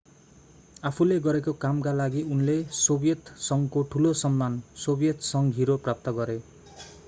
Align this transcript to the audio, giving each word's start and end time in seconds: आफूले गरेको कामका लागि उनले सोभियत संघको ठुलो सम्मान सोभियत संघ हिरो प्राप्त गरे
आफूले 0.83 1.17
गरेको 1.25 1.51
कामका 1.61 1.93
लागि 1.97 2.23
उनले 2.29 2.55
सोभियत 2.79 3.31
संघको 3.43 3.83
ठुलो 3.91 4.13
सम्मान 4.25 4.59
सोभियत 4.85 5.31
संघ 5.31 5.49
हिरो 5.59 5.77
प्राप्त 5.85 6.15
गरे 6.15 6.41